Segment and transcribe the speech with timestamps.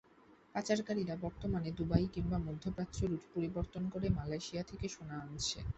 [0.55, 5.59] পাচারকারীরা বর্তমানে দুবাই কিংবা মধ্যপ্রাচ্য রুট পরিবর্তন করে মালয়েশিয়া থেকে সোনা আনছে।